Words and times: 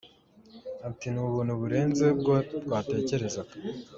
Ati 0.87 1.05
“Ni 1.09 1.19
ubuntu 1.25 1.51
burenze 1.61 2.03
ubwo 2.13 2.33
twatekerezaga. 2.63 3.53